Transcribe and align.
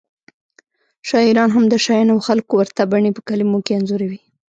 شاعران 1.09 1.49
هم 1.55 1.65
د 1.69 1.73
شیانو 1.85 2.11
او 2.15 2.19
خلکو 2.27 2.53
ورته 2.57 2.81
بڼې 2.91 3.11
په 3.13 3.21
کلمو 3.29 3.59
کې 3.65 3.73
انځوروي 3.77 4.19